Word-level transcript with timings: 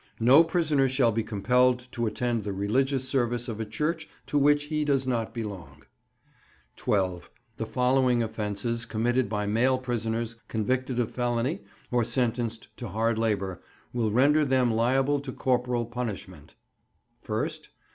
No 0.19 0.43
prisoner 0.43 0.89
shall 0.89 1.11
be 1.11 1.21
compelled 1.21 1.87
to 1.91 2.07
attend 2.07 2.43
the 2.43 2.53
religious 2.53 3.07
service 3.07 3.47
of 3.47 3.59
a 3.59 3.65
church 3.65 4.09
to 4.25 4.35
which 4.35 4.63
he 4.63 4.83
does 4.83 5.05
not 5.07 5.31
belong. 5.31 5.83
12. 6.75 7.29
The 7.57 7.67
following 7.67 8.23
offences 8.23 8.87
committed 8.87 9.29
by 9.29 9.45
male 9.45 9.77
prisoners 9.77 10.37
convicted 10.47 10.97
of 10.99 11.11
felony 11.11 11.61
or 11.91 12.03
sentenced 12.03 12.75
to 12.77 12.87
hard 12.87 13.19
labour 13.19 13.61
will 13.93 14.09
render 14.09 14.43
them 14.43 14.73
liable 14.73 15.19
to 15.19 15.31
corporal 15.31 15.85
punishment:— 15.85 16.55
1st. 17.23 17.67